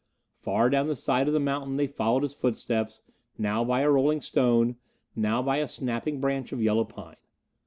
[0.33, 3.03] Far down the side of the mountain they followed his footsteps,
[3.37, 4.77] now by a rolling stone,
[5.15, 7.17] now by a snapping branch of yellow pine.